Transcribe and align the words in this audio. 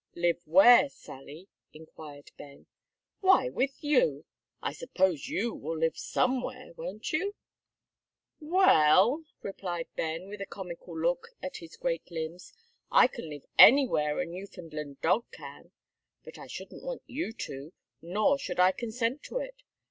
"Live 0.15 0.47
where, 0.47 0.89
Sally?" 0.89 1.47
inquired 1.73 2.31
Ben. 2.35 2.65
"Why, 3.19 3.49
with 3.49 3.83
you. 3.83 4.25
I 4.59 4.73
suppose 4.73 5.27
you 5.29 5.53
will 5.53 5.77
live 5.77 5.95
somewhere 5.95 6.73
won't 6.75 7.13
you?" 7.13 7.35
"Well," 8.39 9.25
replied 9.43 9.89
Ben, 9.95 10.27
with 10.27 10.41
a 10.41 10.47
comical 10.47 10.99
look 10.99 11.27
at 11.43 11.57
his 11.57 11.77
great 11.77 12.09
limbs, 12.09 12.51
"I 12.91 13.05
can 13.05 13.29
live 13.29 13.45
anywhere 13.59 14.19
a 14.19 14.25
Newfoundland 14.25 14.99
dog 15.01 15.25
can; 15.31 15.71
but 16.23 16.39
I 16.39 16.47
shouldn't 16.47 16.81
want 16.83 17.03
you 17.05 17.31
to, 17.33 17.71
nor 18.01 18.39
should 18.39 18.59
I 18.59 18.71
consent 18.71 19.21
to 19.25 19.37
it. 19.37 19.61